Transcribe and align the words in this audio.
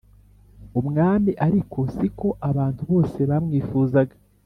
umwami 0.79 1.31
Ariko 1.47 1.79
si 1.95 2.07
ko 2.19 2.27
abantu 2.49 2.81
bose 2.91 3.19
bamwifuzaga 3.29 4.15